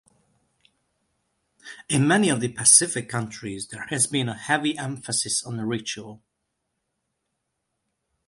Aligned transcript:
In 1.87 2.07
many 2.07 2.29
of 2.29 2.39
the 2.41 2.47
Pacific 2.47 3.07
countries, 3.07 3.67
there 3.67 3.85
has 3.89 4.07
been 4.07 4.29
a 4.29 4.35
heavy 4.35 4.75
emphasis 4.75 5.43
on 5.45 5.61
ritual. 5.61 6.23